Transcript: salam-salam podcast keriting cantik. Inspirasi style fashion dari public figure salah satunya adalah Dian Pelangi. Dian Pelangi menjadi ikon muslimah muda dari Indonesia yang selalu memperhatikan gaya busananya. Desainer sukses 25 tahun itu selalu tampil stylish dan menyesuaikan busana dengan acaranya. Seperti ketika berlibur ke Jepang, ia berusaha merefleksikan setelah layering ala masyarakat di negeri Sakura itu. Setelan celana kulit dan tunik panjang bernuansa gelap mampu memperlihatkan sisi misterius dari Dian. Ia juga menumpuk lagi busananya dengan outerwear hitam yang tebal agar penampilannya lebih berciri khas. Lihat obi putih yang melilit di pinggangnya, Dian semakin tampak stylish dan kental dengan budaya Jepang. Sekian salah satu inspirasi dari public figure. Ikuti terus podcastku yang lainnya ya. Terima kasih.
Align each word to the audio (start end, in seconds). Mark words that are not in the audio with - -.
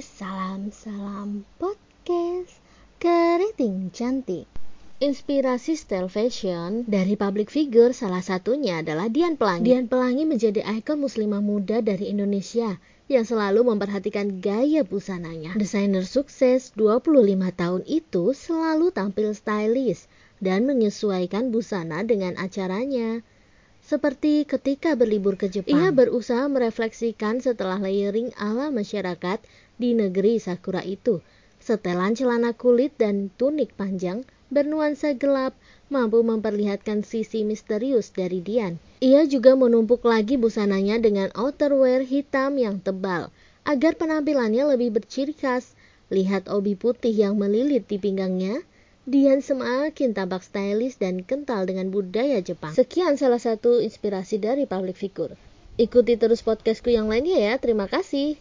salam-salam 0.00 1.44
podcast 1.60 2.56
keriting 2.96 3.92
cantik. 3.92 4.48
Inspirasi 4.96 5.76
style 5.76 6.08
fashion 6.08 6.88
dari 6.88 7.20
public 7.20 7.52
figure 7.52 7.92
salah 7.92 8.24
satunya 8.24 8.80
adalah 8.80 9.12
Dian 9.12 9.36
Pelangi. 9.36 9.68
Dian 9.68 9.92
Pelangi 9.92 10.24
menjadi 10.24 10.64
ikon 10.64 11.04
muslimah 11.04 11.44
muda 11.44 11.84
dari 11.84 12.08
Indonesia 12.08 12.80
yang 13.12 13.28
selalu 13.28 13.60
memperhatikan 13.76 14.40
gaya 14.40 14.88
busananya. 14.88 15.52
Desainer 15.60 16.08
sukses 16.08 16.72
25 16.80 17.20
tahun 17.52 17.84
itu 17.84 18.32
selalu 18.32 18.96
tampil 18.96 19.36
stylish 19.36 20.08
dan 20.40 20.64
menyesuaikan 20.64 21.52
busana 21.52 22.00
dengan 22.08 22.40
acaranya. 22.40 23.20
Seperti 23.90 24.46
ketika 24.46 24.94
berlibur 24.94 25.34
ke 25.34 25.50
Jepang, 25.50 25.74
ia 25.74 25.90
berusaha 25.90 26.46
merefleksikan 26.46 27.42
setelah 27.42 27.74
layering 27.82 28.30
ala 28.38 28.70
masyarakat 28.70 29.42
di 29.82 29.98
negeri 29.98 30.38
Sakura 30.38 30.78
itu. 30.86 31.18
Setelan 31.58 32.14
celana 32.14 32.54
kulit 32.54 32.94
dan 33.02 33.34
tunik 33.34 33.74
panjang 33.74 34.22
bernuansa 34.46 35.18
gelap 35.18 35.58
mampu 35.90 36.22
memperlihatkan 36.22 37.02
sisi 37.02 37.42
misterius 37.42 38.14
dari 38.14 38.38
Dian. 38.38 38.78
Ia 39.02 39.26
juga 39.26 39.58
menumpuk 39.58 40.06
lagi 40.06 40.38
busananya 40.38 41.02
dengan 41.02 41.34
outerwear 41.34 42.06
hitam 42.06 42.62
yang 42.62 42.78
tebal 42.78 43.34
agar 43.66 43.98
penampilannya 43.98 44.70
lebih 44.70 45.02
berciri 45.02 45.34
khas. 45.34 45.74
Lihat 46.14 46.46
obi 46.46 46.78
putih 46.78 47.10
yang 47.10 47.34
melilit 47.34 47.90
di 47.90 47.98
pinggangnya, 47.98 48.62
Dian 49.10 49.42
semakin 49.42 50.14
tampak 50.14 50.46
stylish 50.46 50.94
dan 50.94 51.26
kental 51.26 51.66
dengan 51.66 51.90
budaya 51.90 52.38
Jepang. 52.38 52.70
Sekian 52.70 53.18
salah 53.18 53.42
satu 53.42 53.82
inspirasi 53.82 54.38
dari 54.38 54.70
public 54.70 54.94
figure. 54.94 55.34
Ikuti 55.82 56.14
terus 56.14 56.46
podcastku 56.46 56.94
yang 56.94 57.10
lainnya 57.10 57.34
ya. 57.34 57.54
Terima 57.58 57.90
kasih. 57.90 58.38